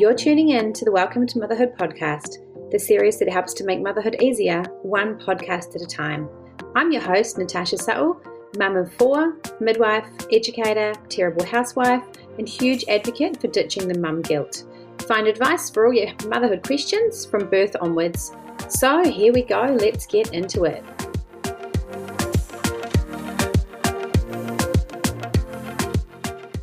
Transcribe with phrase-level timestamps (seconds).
[0.00, 2.38] You're tuning in to the Welcome to Motherhood podcast,
[2.70, 6.26] the series that helps to make motherhood easier, one podcast at a time.
[6.74, 8.18] I'm your host, Natasha Suttle,
[8.56, 12.02] mum of four, midwife, educator, terrible housewife,
[12.38, 14.64] and huge advocate for ditching the mum guilt.
[15.00, 18.32] Find advice for all your motherhood questions from birth onwards.
[18.70, 20.82] So here we go, let's get into it.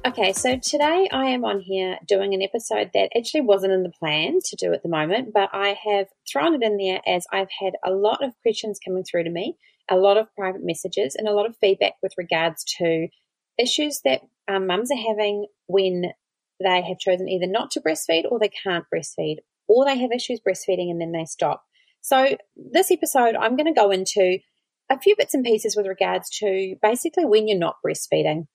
[0.08, 3.92] Okay, so today I am on here doing an episode that actually wasn't in the
[3.92, 7.50] plan to do at the moment, but I have thrown it in there as I've
[7.60, 9.58] had a lot of questions coming through to me,
[9.92, 13.10] a lot of private messages, and a lot of feedback with regards to
[13.60, 16.14] issues that um, mums are having when
[16.64, 20.40] they have chosen either not to breastfeed or they can't breastfeed, or they have issues
[20.40, 21.66] breastfeeding and then they stop.
[22.00, 24.38] So, this episode, I'm going to go into
[24.90, 28.46] a few bits and pieces with regards to basically when you're not breastfeeding.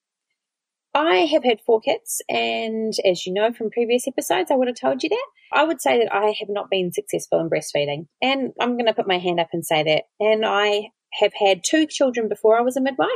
[0.95, 4.77] I have had four kids, and as you know from previous episodes, I would have
[4.77, 5.27] told you that.
[5.53, 8.95] I would say that I have not been successful in breastfeeding, and I'm going to
[8.95, 10.05] put my hand up and say that.
[10.21, 10.91] And I
[11.21, 13.09] have had two children before I was a midwife,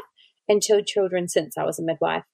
[0.48, 2.24] and two children since I was a midwife.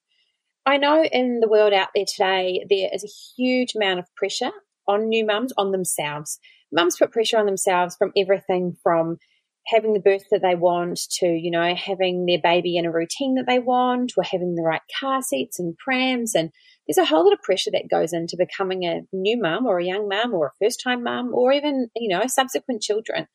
[0.65, 4.53] I know in the world out there today, there is a huge amount of pressure
[4.87, 6.39] on new mums, on themselves.
[6.71, 9.19] Mums put pressure on themselves from everything from
[9.67, 13.35] having the birth that they want to, you know, having their baby in a routine
[13.37, 16.35] that they want or having the right car seats and prams.
[16.35, 16.51] And
[16.87, 19.85] there's a whole lot of pressure that goes into becoming a new mum or a
[19.85, 23.27] young mum or a first time mum or even, you know, subsequent children.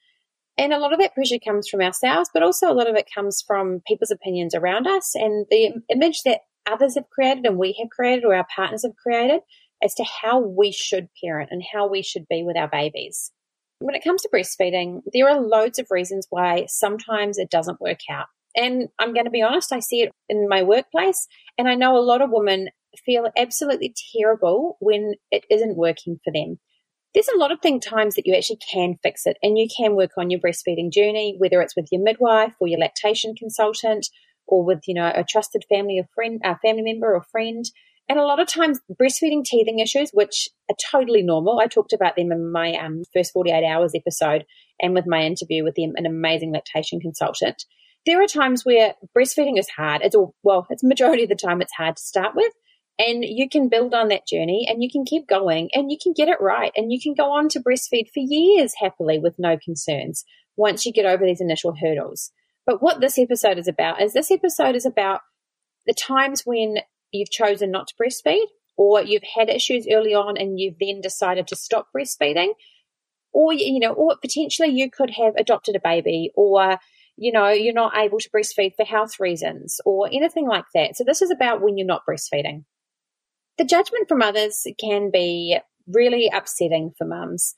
[0.57, 3.07] And a lot of that pressure comes from ourselves, but also a lot of it
[3.13, 7.77] comes from people's opinions around us and the image that others have created and we
[7.79, 9.41] have created or our partners have created
[9.81, 13.31] as to how we should parent and how we should be with our babies
[13.79, 17.99] when it comes to breastfeeding, there are loads of reasons why sometimes it doesn't work
[18.09, 18.27] out.
[18.55, 21.95] And I'm going to be honest, I see it in my workplace, and I know
[21.95, 22.69] a lot of women
[23.05, 26.57] feel absolutely terrible when it isn't working for them.
[27.13, 29.95] There's a lot of thing times that you actually can fix it and you can
[29.95, 34.07] work on your breastfeeding journey, whether it's with your midwife or your lactation consultant
[34.47, 37.65] or with, you know, a trusted family or friend, a family member or friend.
[38.09, 42.15] And a lot of times, breastfeeding teething issues, which are totally normal, I talked about
[42.15, 44.45] them in my um, first 48 hours episode
[44.79, 47.65] and with my interview with the, an amazing lactation consultant.
[48.05, 50.01] There are times where breastfeeding is hard.
[50.03, 52.53] It's all, well, it's majority of the time it's hard to start with.
[52.99, 56.13] And you can build on that journey and you can keep going and you can
[56.13, 59.57] get it right and you can go on to breastfeed for years happily with no
[59.63, 60.23] concerns
[60.55, 62.31] once you get over these initial hurdles.
[62.65, 65.21] But what this episode is about is this episode is about
[65.85, 66.79] the times when
[67.11, 68.45] you've chosen not to breastfeed,
[68.77, 72.49] or you've had issues early on and you've then decided to stop breastfeeding,
[73.33, 76.77] or you know, or potentially you could have adopted a baby, or
[77.17, 80.95] you know, you're not able to breastfeed for health reasons, or anything like that.
[80.95, 82.65] So this is about when you're not breastfeeding.
[83.57, 85.57] The judgment from others can be
[85.87, 87.55] really upsetting for mums.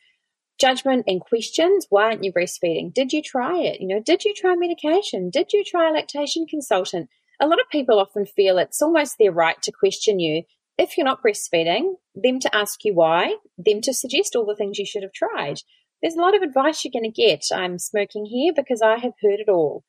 [0.60, 1.88] Judgment and questions.
[1.90, 2.94] Why aren't you breastfeeding?
[2.94, 3.82] Did you try it?
[3.82, 5.30] You know, did you try medication?
[5.30, 7.10] Did you try a lactation consultant?
[7.40, 10.44] A lot of people often feel it's almost their right to question you
[10.80, 14.80] if you're not breastfeeding, them to ask you why, them to suggest all the things
[14.80, 15.60] you should have tried.
[16.02, 17.44] There's a lot of advice you're going to get.
[17.54, 19.84] I'm smoking here because I have heard it all.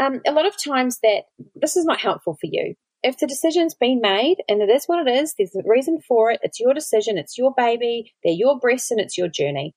[0.00, 2.74] Um, a lot of times that this is not helpful for you.
[3.04, 6.32] If the decision's been made and it is what it is, there's a reason for
[6.32, 6.40] it.
[6.42, 7.16] It's your decision.
[7.16, 8.12] It's your baby.
[8.24, 9.76] They're your breasts and it's your journey.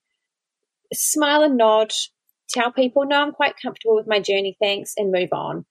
[0.92, 1.92] Smile and nod.
[2.50, 4.58] Tell people, no, I'm quite comfortable with my journey.
[4.60, 5.66] Thanks and move on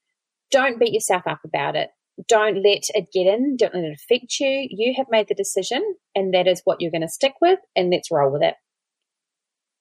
[0.50, 1.90] don't beat yourself up about it.
[2.28, 3.56] Don't let it get in.
[3.56, 4.66] Don't let it affect you.
[4.70, 7.90] You have made the decision, and that is what you're going to stick with, and
[7.90, 8.54] let's roll with it.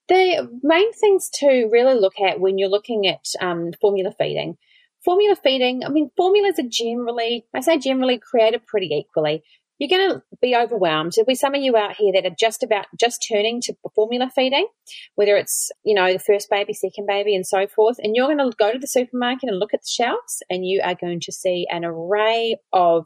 [0.08, 4.58] The main things to really look at when you're looking at um, formula feeding.
[5.04, 9.44] Formula feeding, I mean, formulas are generally, I say generally, created pretty equally
[9.78, 11.14] you're going to be overwhelmed.
[11.16, 14.32] There'll be some of you out here that are just about just turning to formula
[14.34, 14.68] feeding,
[15.16, 17.98] whether it's, you know, the first baby, second baby, and so forth.
[18.00, 20.82] And you're going to go to the supermarket and look at the shelves, and you
[20.84, 23.06] are going to see an array of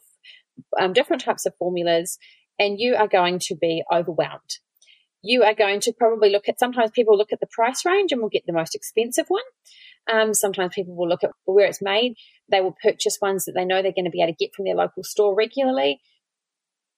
[0.79, 2.19] um, different types of formulas,
[2.59, 4.59] and you are going to be overwhelmed.
[5.21, 8.21] You are going to probably look at, sometimes people look at the price range and
[8.21, 9.43] will get the most expensive one.
[10.11, 12.15] Um, sometimes people will look at where it's made.
[12.49, 14.65] They will purchase ones that they know they're going to be able to get from
[14.65, 15.99] their local store regularly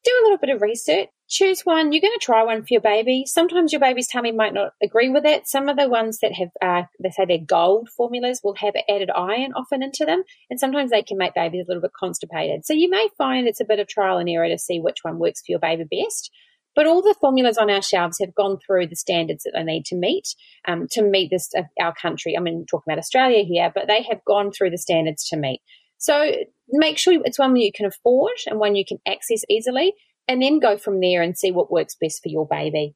[0.03, 1.09] do a little bit of research.
[1.30, 1.94] Choose one.
[1.94, 3.24] You're going to try one for your baby.
[3.25, 5.48] Sometimes your baby's tummy might not agree with it.
[5.48, 9.09] Some of the ones that have, uh, they say they're gold formulas will have added
[9.15, 10.24] iron often into them.
[10.50, 12.65] And sometimes they can make babies a little bit constipated.
[12.65, 15.19] So you may find it's a bit of trial and error to see which one
[15.19, 16.31] works for your baby best.
[16.75, 19.86] But all the formulas on our shelves have gone through the standards that they need
[19.86, 20.36] to meet
[20.68, 22.36] um, to meet this uh, our country.
[22.38, 25.62] I mean, talking about Australia here, but they have gone through the standards to meet.
[26.01, 26.31] So
[26.68, 29.94] make sure it's one you can afford and one you can access easily.
[30.27, 32.95] and then go from there and see what works best for your baby.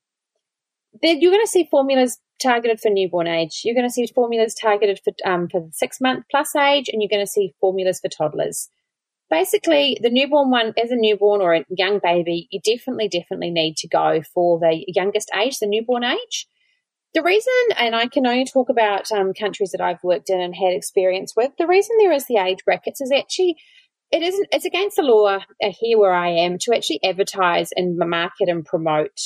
[1.02, 3.62] Then you're going to see formulas targeted for newborn age.
[3.63, 7.10] You're going to see formulas targeted for um, for six month plus age, and you're
[7.10, 8.69] going to see formulas for toddlers.
[9.30, 13.75] Basically, the newborn one, as a newborn or a young baby, you definitely, definitely need
[13.78, 16.48] to go for the youngest age, the newborn age.
[17.16, 20.54] The reason, and I can only talk about um, countries that I've worked in and
[20.54, 23.56] had experience with, the reason there is the age brackets is actually
[24.12, 28.50] it isn't it's against the law here where I am to actually advertise and market
[28.50, 29.18] and promote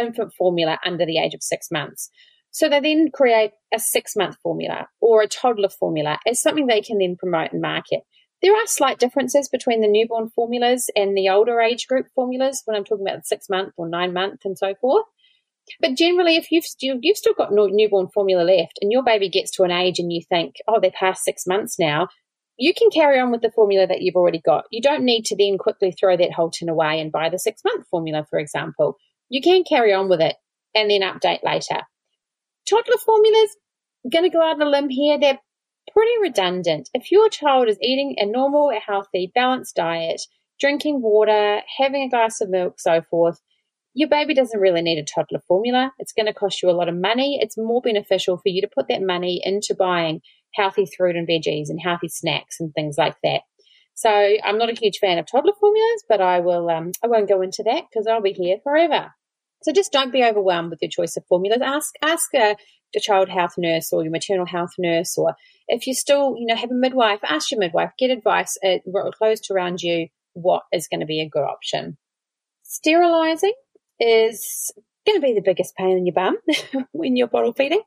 [0.00, 2.10] infant formula under the age of six months.
[2.52, 6.80] So they then create a six month formula or a toddler formula as something they
[6.80, 8.02] can then promote and market.
[8.40, 12.76] There are slight differences between the newborn formulas and the older age group formulas when
[12.76, 15.06] I'm talking about six month or nine month and so forth.
[15.80, 19.50] But generally, if you've still, you've still got newborn formula left and your baby gets
[19.52, 22.08] to an age and you think, oh, they're past six months now,
[22.58, 24.64] you can carry on with the formula that you've already got.
[24.70, 27.62] You don't need to then quickly throw that whole tin away and buy the six
[27.64, 28.96] month formula, for example.
[29.28, 30.36] You can carry on with it
[30.74, 31.82] and then update later.
[32.68, 33.56] Toddler formulas,
[34.10, 35.38] going to go out on a limb here, they're
[35.92, 36.88] pretty redundant.
[36.94, 40.20] If your child is eating a normal, healthy, balanced diet,
[40.60, 43.40] drinking water, having a glass of milk, so forth,
[43.94, 45.92] your baby doesn't really need a toddler formula.
[45.98, 47.38] It's going to cost you a lot of money.
[47.40, 50.20] It's more beneficial for you to put that money into buying
[50.54, 53.42] healthy fruit and veggies and healthy snacks and things like that.
[53.94, 57.28] So I'm not a huge fan of toddler formulas, but I will um, I won't
[57.28, 59.10] go into that because I'll be here forever.
[59.62, 61.60] So just don't be overwhelmed with your choice of formulas.
[61.62, 62.56] Ask ask a,
[62.96, 65.34] a child health nurse or your maternal health nurse, or
[65.68, 68.78] if you still you know have a midwife, ask your midwife, get advice uh,
[69.18, 71.98] close to around you what is going to be a good option.
[72.62, 73.52] Sterilizing
[74.02, 74.72] is
[75.06, 76.36] going to be the biggest pain in your bum
[76.92, 77.82] when you're bottle feeding.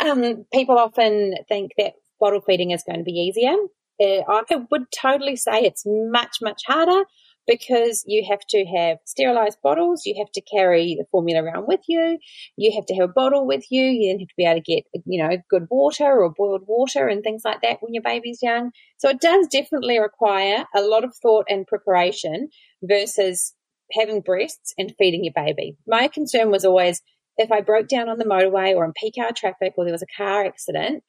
[0.00, 3.54] Um, people often think that bottle feeding is going to be easier.
[4.00, 7.04] Uh, I would totally say it's much, much harder
[7.46, 11.80] because you have to have sterilized bottles, you have to carry the formula around with
[11.88, 12.18] you,
[12.56, 14.72] you have to have a bottle with you, you then have to be able to
[14.72, 18.42] get, you know, good water or boiled water and things like that when your baby's
[18.42, 18.70] young.
[18.98, 22.48] So it does definitely require a lot of thought and preparation
[22.82, 23.54] versus
[23.92, 25.76] having breasts and feeding your baby.
[25.86, 27.02] My concern was always
[27.36, 30.02] if I broke down on the motorway or in peak hour traffic or there was
[30.02, 31.02] a car accident,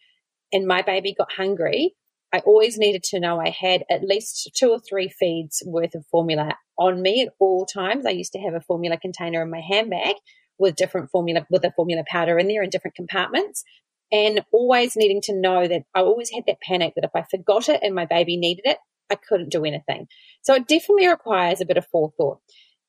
[0.52, 1.96] and my baby got hungry,
[2.34, 6.06] I always needed to know I had at least two or three feeds worth of
[6.08, 8.06] formula on me at all times.
[8.06, 10.16] I used to have a formula container in my handbag
[10.58, 13.64] with different formula, with a formula powder in there in different compartments.
[14.12, 17.70] And always needing to know that I always had that panic that if I forgot
[17.70, 18.78] it and my baby needed it,
[19.12, 20.08] I couldn't do anything.
[20.42, 22.40] So it definitely requires a bit of forethought.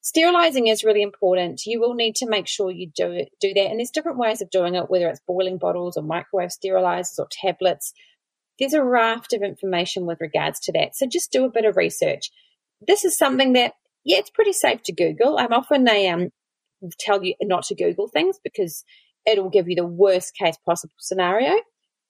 [0.04, 1.64] Sterilizing is really important.
[1.64, 3.70] You will need to make sure you do do that.
[3.70, 7.26] And there's different ways of doing it, whether it's boiling bottles or microwave sterilizers or
[7.30, 7.94] tablets.
[8.58, 10.94] There's a raft of information with regards to that.
[10.94, 12.30] So just do a bit of research.
[12.86, 13.72] This is something that,
[14.04, 15.38] yeah, it's pretty safe to Google.
[15.38, 16.28] I'm often they um
[17.00, 18.84] tell you not to Google things because
[19.26, 21.54] it'll give you the worst case possible scenario.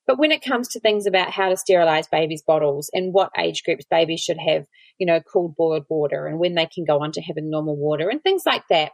[0.07, 3.63] But when it comes to things about how to sterilize babies' bottles and what age
[3.65, 4.67] groups babies should have,
[4.99, 8.09] you know, cooled boiled water and when they can go on to having normal water
[8.09, 8.93] and things like that,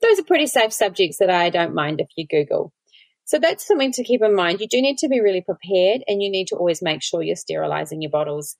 [0.00, 2.72] those are pretty safe subjects that I don't mind if you Google.
[3.24, 4.60] So that's something to keep in mind.
[4.60, 7.36] You do need to be really prepared and you need to always make sure you're
[7.36, 8.56] sterilizing your bottles.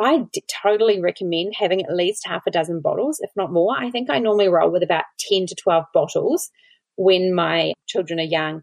[0.00, 3.76] I d- totally recommend having at least half a dozen bottles, if not more.
[3.78, 6.50] I think I normally roll with about 10 to 12 bottles
[6.96, 8.62] when my children are young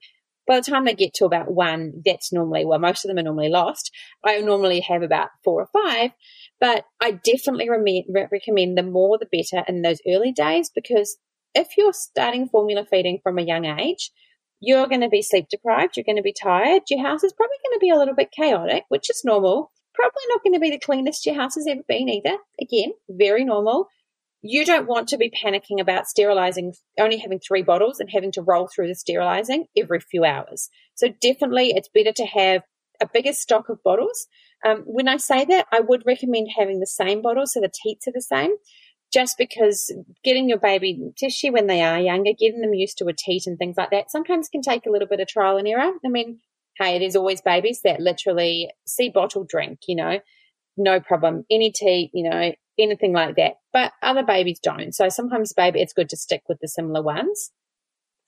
[0.52, 3.24] by the time they get to about one, that's normally, well, most of them are
[3.24, 3.90] normally lost.
[4.22, 6.12] I normally have about four or five,
[6.60, 11.18] but I definitely re- recommend the more the better in those early days because
[11.56, 14.12] if you're starting formula feeding from a young age,
[14.60, 17.56] you're going to be sleep deprived, you're going to be tired, your house is probably
[17.64, 19.72] going to be a little bit chaotic, which is normal.
[19.94, 22.36] Probably not going to be the cleanest your house has ever been either.
[22.60, 23.88] Again, very normal
[24.42, 28.42] you don't want to be panicking about sterilizing, only having three bottles and having to
[28.42, 30.70] roll through the sterilizing every few hours.
[30.96, 32.64] So definitely it's better to have
[33.00, 34.28] a bigger stock of bottles.
[34.66, 38.08] Um, when I say that, I would recommend having the same bottles so the teats
[38.08, 38.52] are the same,
[39.14, 39.94] just because
[40.24, 43.58] getting your baby, especially when they are younger, getting them used to a teat and
[43.58, 45.92] things like that sometimes can take a little bit of trial and error.
[46.04, 46.40] I mean,
[46.80, 50.20] hey, there's always babies that literally see bottle drink, you know,
[50.78, 51.46] no problem.
[51.52, 53.54] Any teat, you know, anything like that.
[53.74, 54.94] But other babies don't.
[54.94, 57.52] So sometimes baby, it's good to stick with the similar ones.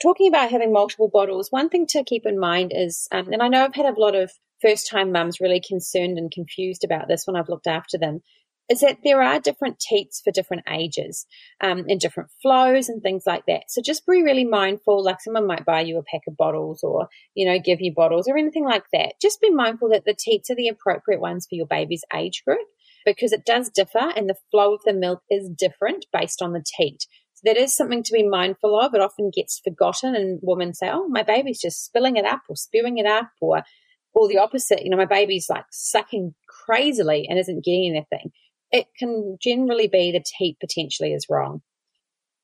[0.01, 3.47] Talking about having multiple bottles, one thing to keep in mind is, um, and I
[3.47, 4.31] know I've had a lot of
[4.62, 8.21] first time mums really concerned and confused about this when I've looked after them,
[8.69, 11.25] is that there are different teats for different ages
[11.62, 13.63] um, and different flows and things like that.
[13.67, 15.03] So just be really mindful.
[15.03, 18.27] Like someone might buy you a pack of bottles or, you know, give you bottles
[18.27, 19.15] or anything like that.
[19.21, 22.67] Just be mindful that the teats are the appropriate ones for your baby's age group
[23.05, 26.63] because it does differ and the flow of the milk is different based on the
[26.77, 27.05] teat.
[27.33, 28.93] So that is something to be mindful of.
[28.93, 32.55] It often gets forgotten, and women say, "Oh, my baby's just spilling it up or
[32.55, 33.63] spewing it up," or
[34.13, 34.83] or the opposite.
[34.83, 38.31] You know, my baby's like sucking crazily and isn't getting anything.
[38.72, 41.62] It can generally be the teat potentially is wrong.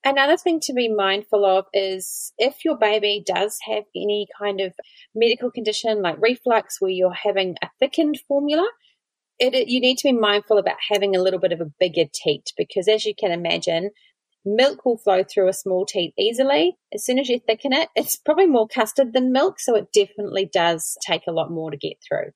[0.04, 4.74] Another thing to be mindful of is if your baby does have any kind of
[5.13, 8.70] medical condition like reflux where you're having a thickened formula,
[9.39, 12.03] it, it, you need to be mindful about having a little bit of a bigger
[12.13, 13.91] teat because as you can imagine,
[14.46, 16.77] milk will flow through a small teat easily.
[16.93, 20.50] As soon as you thicken it, it's probably more custard than milk, so it definitely
[20.51, 22.31] does take a lot more to get through.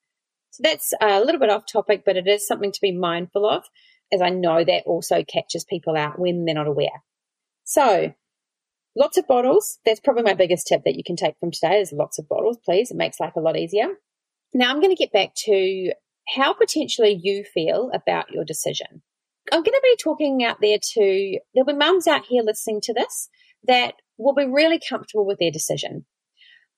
[0.51, 3.63] So that's a little bit off topic, but it is something to be mindful of,
[4.11, 7.03] as I know that also catches people out when they're not aware.
[7.63, 8.13] So,
[8.95, 9.79] lots of bottles.
[9.85, 12.59] That's probably my biggest tip that you can take from today is lots of bottles,
[12.63, 12.91] please.
[12.91, 13.87] It makes life a lot easier.
[14.53, 15.93] Now, I'm going to get back to
[16.27, 19.01] how potentially you feel about your decision.
[19.51, 22.93] I'm going to be talking out there to, there'll be mums out here listening to
[22.93, 23.29] this
[23.67, 26.05] that will be really comfortable with their decision.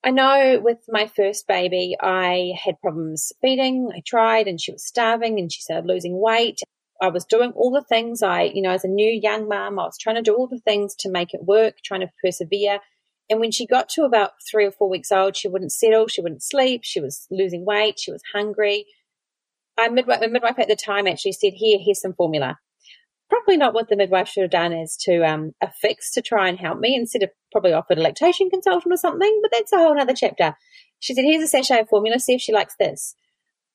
[0.03, 3.89] I know with my first baby, I had problems feeding.
[3.95, 6.59] I tried and she was starving and she started losing weight.
[7.01, 9.83] I was doing all the things I, you know, as a new young mom, I
[9.83, 12.79] was trying to do all the things to make it work, trying to persevere.
[13.29, 16.21] And when she got to about three or four weeks old, she wouldn't settle, she
[16.21, 18.85] wouldn't sleep, she was losing weight, she was hungry.
[19.77, 22.59] I midwife, midwife at the time actually said, "Here, here's some formula."
[23.29, 26.59] Probably not what the midwife should have done is to um, affix to try and
[26.59, 29.39] help me instead of probably offered a lactation consultant or something.
[29.41, 30.55] But that's a whole other chapter.
[30.99, 32.19] She said, "Here's a sachet of formula.
[32.19, 33.15] See if she likes this."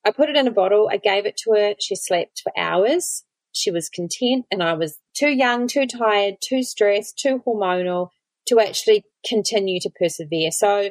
[0.05, 0.89] I put it in a bottle.
[0.91, 1.75] I gave it to her.
[1.79, 3.25] She slept for hours.
[3.53, 8.09] She was content, and I was too young, too tired, too stressed, too hormonal
[8.47, 10.51] to actually continue to persevere.
[10.53, 10.91] So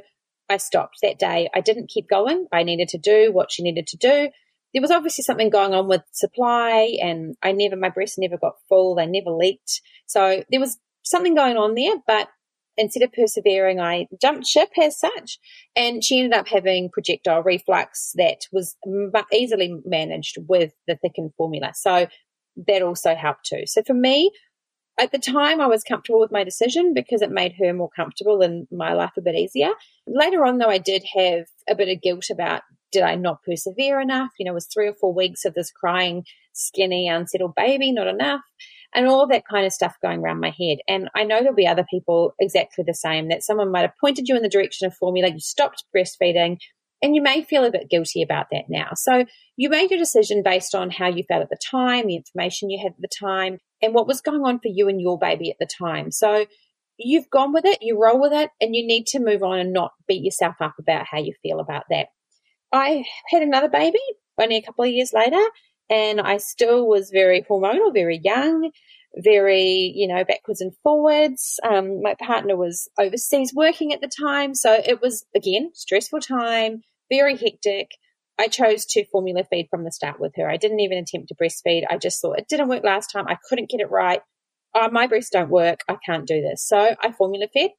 [0.49, 1.49] I stopped that day.
[1.53, 2.47] I didn't keep going.
[2.51, 4.29] I needed to do what she needed to do.
[4.73, 8.53] There was obviously something going on with supply, and I never, my breasts never got
[8.67, 8.95] full.
[8.95, 9.81] They never leaked.
[10.05, 12.27] So there was something going on there, but
[12.77, 15.39] instead of persevering, I jumped ship as such.
[15.75, 18.77] And she ended up having projectile reflux that was
[19.33, 21.71] easily managed with the thickened formula.
[21.73, 22.07] So
[22.67, 23.63] that also helped too.
[23.65, 24.31] So for me,
[24.99, 28.41] at the time, I was comfortable with my decision because it made her more comfortable
[28.41, 29.69] and my life a bit easier.
[30.05, 32.61] Later on, though, I did have a bit of guilt about
[32.91, 34.31] did I not persevere enough?
[34.39, 38.41] You know, was three or four weeks of this crying, skinny, unsettled baby, not enough
[38.93, 40.77] and all that kind of stuff going around my head.
[40.87, 44.27] And I know there'll be other people exactly the same that someone might have pointed
[44.27, 46.57] you in the direction of formula, you stopped breastfeeding,
[47.01, 48.89] and you may feel a bit guilty about that now.
[48.95, 52.69] So you made your decision based on how you felt at the time, the information
[52.69, 55.49] you had at the time, and what was going on for you and your baby
[55.49, 56.11] at the time.
[56.11, 56.45] So
[56.97, 59.71] you've gone with it, you roll with it, and you need to move on and
[59.71, 62.07] not beat yourself up about how you feel about that.
[62.71, 63.99] I had another baby
[64.39, 65.43] only a couple of years later,
[65.89, 68.71] and I still was very hormonal, very young,
[69.15, 71.59] very, you know, backwards and forwards.
[71.63, 74.53] Um, my partner was overseas working at the time.
[74.53, 77.91] So it was, again, stressful time, very hectic.
[78.39, 80.49] I chose to formula feed from the start with her.
[80.49, 81.83] I didn't even attempt to breastfeed.
[81.89, 83.27] I just thought it didn't work last time.
[83.27, 84.21] I couldn't get it right.
[84.73, 85.79] Oh, my breasts don't work.
[85.89, 86.65] I can't do this.
[86.65, 87.71] So I formula fed.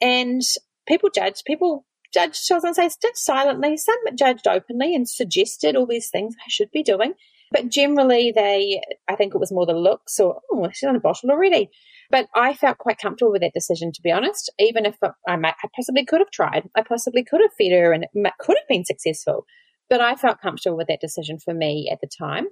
[0.00, 0.40] And
[0.86, 5.08] people judged, people judged, I was going to say, judged silently, some judged openly and
[5.08, 7.14] suggested all these things I should be doing.
[7.52, 11.00] But generally, they, I think it was more the looks or, oh, she's on a
[11.00, 11.70] bottle already.
[12.10, 14.96] But I felt quite comfortable with that decision, to be honest, even if
[15.28, 16.68] I, might, I possibly could have tried.
[16.76, 19.46] I possibly could have fed her and it could have been successful.
[19.88, 22.46] But I felt comfortable with that decision for me at the time.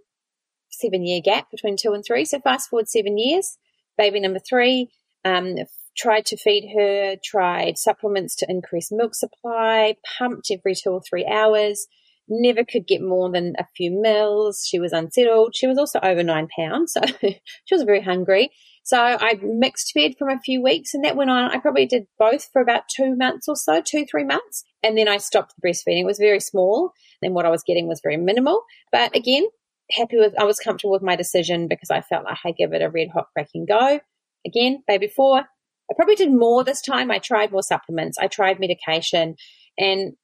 [0.70, 2.24] Seven year gap between two and three.
[2.24, 3.56] So fast forward seven years,
[3.96, 4.90] baby number three,
[5.24, 5.56] um,
[5.98, 11.26] tried to feed her, tried supplements to increase milk supply, pumped every two or three
[11.26, 11.86] hours,
[12.28, 14.64] never could get more than a few mils.
[14.66, 15.54] She was unsettled.
[15.54, 18.50] She was also over nine pounds, so she was very hungry.
[18.84, 21.50] So I mixed fed from a few weeks and that went on.
[21.50, 24.64] I probably did both for about two months or so, two, three months.
[24.82, 26.00] And then I stopped the breastfeeding.
[26.00, 28.62] It was very small and what I was getting was very minimal.
[28.90, 29.44] But again,
[29.90, 32.80] happy with, I was comfortable with my decision because I felt like I give it
[32.80, 34.00] a red hot cracking go.
[34.46, 35.44] Again, baby four.
[35.90, 37.10] I probably did more this time.
[37.10, 38.18] I tried more supplements.
[38.18, 39.36] I tried medication
[39.78, 40.14] and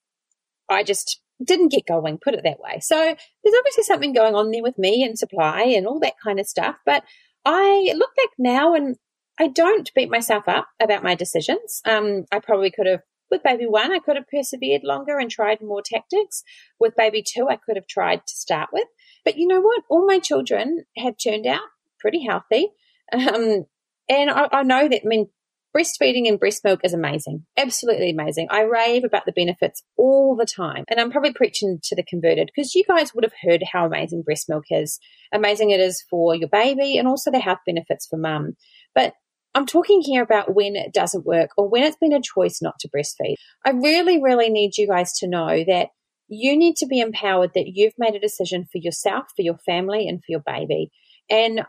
[0.68, 2.80] I just didn't get going, put it that way.
[2.80, 6.38] So there's obviously something going on there with me and supply and all that kind
[6.38, 6.76] of stuff.
[6.86, 7.02] But
[7.44, 8.96] I look back now and
[9.38, 11.80] I don't beat myself up about my decisions.
[11.84, 15.60] Um, I probably could have, with baby one, I could have persevered longer and tried
[15.60, 16.44] more tactics.
[16.78, 18.86] With baby two, I could have tried to start with.
[19.24, 19.82] But you know what?
[19.88, 21.62] All my children have turned out
[21.98, 22.68] pretty healthy.
[23.12, 23.64] Um,
[24.08, 25.28] and I, I know that, I mean,
[25.76, 27.44] breastfeeding and breast milk is amazing.
[27.56, 28.48] Absolutely amazing.
[28.50, 30.84] I rave about the benefits all the time.
[30.88, 34.22] And I'm probably preaching to the converted because you guys would have heard how amazing
[34.22, 34.98] breast milk is,
[35.32, 38.54] amazing it is for your baby and also the health benefits for mum.
[38.94, 39.14] But
[39.54, 42.78] I'm talking here about when it doesn't work or when it's been a choice not
[42.80, 43.36] to breastfeed.
[43.64, 45.88] I really, really need you guys to know that
[46.28, 50.08] you need to be empowered that you've made a decision for yourself, for your family,
[50.08, 50.90] and for your baby.
[51.30, 51.64] And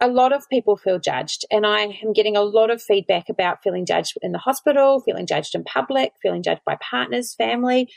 [0.00, 3.62] a lot of people feel judged, and I am getting a lot of feedback about
[3.62, 7.88] feeling judged in the hospital, feeling judged in public, feeling judged by partners, family,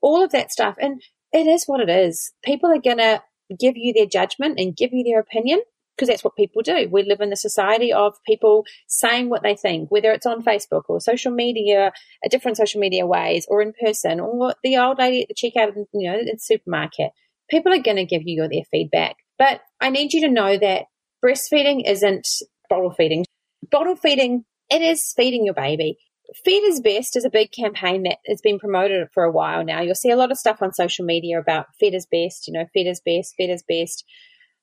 [0.00, 0.76] all of that stuff.
[0.80, 1.02] And
[1.32, 2.32] it is what it is.
[2.44, 3.22] People are going to
[3.58, 5.60] give you their judgment and give you their opinion
[5.96, 6.88] because that's what people do.
[6.90, 10.84] We live in a society of people saying what they think, whether it's on Facebook
[10.88, 11.92] or social media,
[12.24, 15.74] a different social media ways, or in person, or the old lady at the checkout,
[15.92, 17.10] you know, in the supermarket.
[17.50, 19.16] People are going to give you their feedback.
[19.38, 20.84] But I need you to know that
[21.24, 22.26] breastfeeding isn't
[22.68, 23.24] bottle feeding.
[23.70, 25.98] Bottle feeding, it is feeding your baby.
[26.44, 29.80] Feed is Best is a big campaign that has been promoted for a while now.
[29.80, 32.66] You'll see a lot of stuff on social media about Feed is Best, you know,
[32.72, 34.04] Feed is Best, Feed is Best.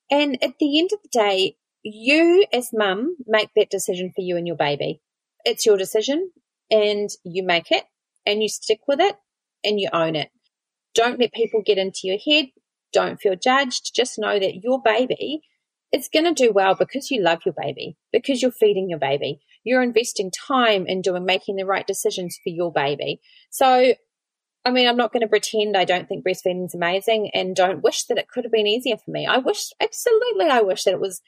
[0.10, 4.38] And at the end of the day, you as mum make that decision for you
[4.38, 5.02] and your baby.
[5.44, 6.32] It's your decision
[6.72, 7.84] and you make it
[8.26, 9.16] and you stick with it
[9.64, 10.30] and you own it.
[10.96, 12.48] Don't let people get into your head.
[12.94, 13.92] Don't feel judged.
[13.94, 15.42] Just know that your baby
[15.94, 19.40] is going to do well because you love your baby, because you're feeding your baby.
[19.64, 23.22] You're investing time in doing, making the right decisions for your baby.
[23.50, 23.94] So
[24.68, 27.82] I mean, I'm not going to pretend I don't think breastfeeding is amazing and don't
[27.82, 29.26] wish that it could have been easier for me.
[29.26, 31.22] I wish, absolutely, I wish that it was,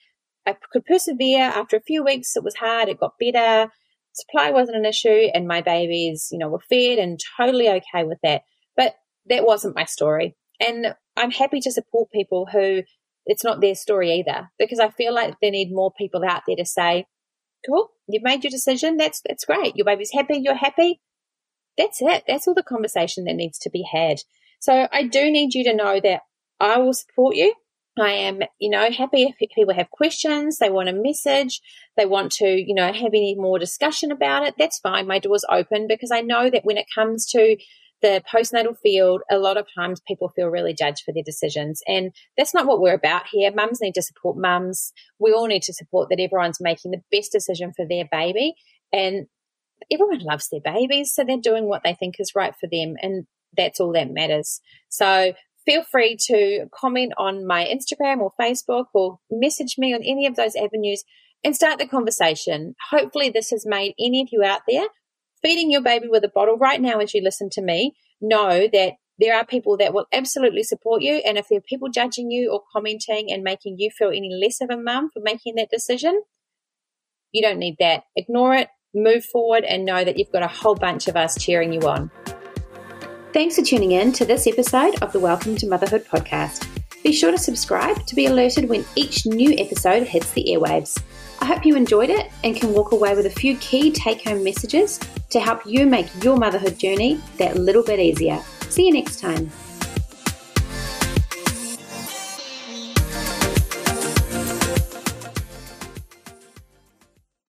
[0.46, 1.44] I could persevere.
[1.44, 3.72] After a few weeks, it was hard, it got better.
[4.12, 8.18] Supply wasn't an issue, and my babies, you know, were fed and totally okay with
[8.24, 8.42] that.
[8.76, 8.96] But
[9.30, 10.36] that wasn't my story.
[10.60, 12.84] And I'm happy to support people who
[13.26, 16.56] it's not their story either, because I feel like they need more people out there
[16.56, 17.06] to say,
[17.66, 18.98] cool, you've made your decision.
[18.98, 19.76] That's, that's great.
[19.76, 20.38] Your baby's happy.
[20.38, 21.02] You're happy
[21.80, 22.26] that's it.
[22.28, 24.20] That's all the conversation that needs to be had.
[24.60, 26.22] So I do need you to know that
[26.60, 27.56] I will support you.
[27.98, 31.60] I am, you know, happy if people have questions, they want a message,
[31.98, 34.56] they want to, you know, have any more discussion about it.
[34.58, 35.08] That's fine.
[35.08, 37.58] My door's open because I know that when it comes to
[38.02, 41.82] the postnatal field, a lot of times people feel really judged for their decisions.
[41.88, 43.52] And that's not what we're about here.
[43.54, 44.94] Mums need to support mums.
[45.20, 48.56] We all need to support that everyone's making the best decision for their baby.
[48.94, 49.28] And
[49.92, 53.26] everyone loves their babies, so they're doing what they think is right for them, and
[53.56, 54.62] that's all that matters.
[54.90, 55.34] So
[55.66, 60.36] feel free to comment on my Instagram or Facebook or message me on any of
[60.36, 61.04] those avenues
[61.44, 62.76] and start the conversation.
[62.92, 64.88] Hopefully, this has made any of you out there
[65.42, 68.94] feeding your baby with a bottle right now as you listen to me know that
[69.20, 71.16] there are people that will absolutely support you.
[71.26, 74.62] And if there are people judging you or commenting and making you feel any less
[74.62, 76.22] of a mum for making that decision,
[77.32, 78.04] you don't need that.
[78.16, 81.74] Ignore it move forward and know that you've got a whole bunch of us cheering
[81.74, 82.10] you on.
[83.34, 86.68] Thanks for tuning in to this episode of the Welcome to Motherhood podcast.
[87.04, 91.02] Be sure to subscribe to be alerted when each new episode hits the airwaves.
[91.42, 94.44] I hope you enjoyed it and can walk away with a few key take home
[94.44, 95.00] messages
[95.30, 98.42] to help you make your motherhood journey that little bit easier.
[98.70, 99.50] See you next time.